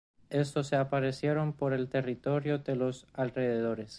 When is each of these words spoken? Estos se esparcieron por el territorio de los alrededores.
Estos 0.31 0.65
se 0.65 0.81
esparcieron 0.81 1.53
por 1.53 1.73
el 1.73 1.87
territorio 1.87 2.57
de 2.57 2.75
los 2.75 3.05
alrededores. 3.13 3.89